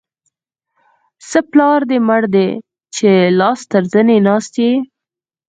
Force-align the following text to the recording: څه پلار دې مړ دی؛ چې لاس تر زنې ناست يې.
څه 1.29 1.39
پلار 1.51 1.81
دې 1.89 1.97
مړ 2.07 2.21
دی؛ 2.33 2.49
چې 2.95 3.09
لاس 3.39 3.59
تر 3.71 3.83
زنې 3.93 4.17
ناست 4.27 4.53
يې. 4.63 4.71